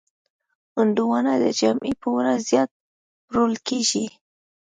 [0.77, 2.69] هندوانه د جمعې په ورځ زیات
[3.27, 4.05] پلورل کېږي.